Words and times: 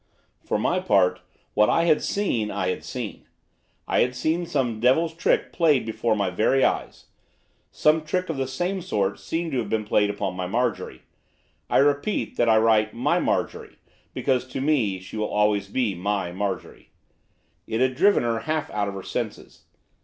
For 0.43 0.57
my 0.57 0.79
part, 0.79 1.19
what 1.53 1.69
I 1.69 1.83
had 1.83 2.01
seen 2.01 2.49
I 2.49 2.69
had 2.69 2.83
seen. 2.83 3.27
I 3.87 3.99
had 3.99 4.15
seen 4.15 4.47
some 4.47 4.79
devil's 4.79 5.13
trick 5.13 5.53
played 5.53 5.85
before 5.85 6.15
my 6.15 6.31
very 6.31 6.63
eyes. 6.65 7.05
Some 7.69 8.03
trick 8.03 8.27
of 8.27 8.35
the 8.35 8.47
same 8.47 8.81
sort 8.81 9.19
seemed 9.19 9.51
to 9.51 9.59
have 9.59 9.69
been 9.69 9.85
played 9.85 10.09
upon 10.09 10.33
my 10.35 10.47
Marjorie, 10.47 11.03
I 11.69 11.77
repeat 11.77 12.35
that 12.37 12.49
I 12.49 12.57
write 12.57 12.95
'my 12.95 13.19
Marjorie' 13.19 13.77
because, 14.11 14.47
to 14.47 14.59
me, 14.59 14.99
she 14.99 15.17
will 15.17 15.29
always 15.29 15.67
be 15.67 15.93
'my' 15.93 16.31
Marjorie! 16.31 16.89
It 17.67 17.79
had 17.79 17.93
driven 17.93 18.23
her 18.23 18.39
half 18.39 18.71
out 18.71 18.87
of 18.87 18.95
her 18.95 19.03
senses. 19.03 19.65